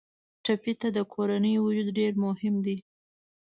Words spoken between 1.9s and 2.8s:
ډېر مهم دی.